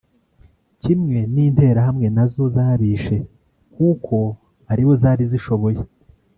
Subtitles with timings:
[0.81, 3.17] Kimwe n’interahamwe nazo zabishe
[3.73, 4.15] kuko
[4.71, 5.79] aribo zari zishoboye